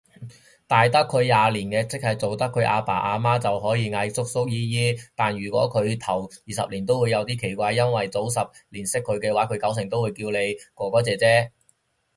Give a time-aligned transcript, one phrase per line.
[0.65, 11.51] 大得佢廿年嘅，即係做得佢阿爸阿媽，就可以嗌叔叔姨姨，但如果佢都二十頭會有啲奇怪，因為你早十年識佢嘅話佢九成會叫你哥哥姐姐